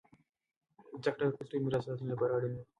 زده 1.03 1.09
کړه 1.13 1.23
د 1.29 1.31
کلتور 1.37 1.59
د 1.59 1.63
میراث 1.63 1.83
د 1.85 1.87
ساتنې 1.87 2.09
لپاره 2.13 2.31
اړینه 2.37 2.55
دی. 2.59 2.63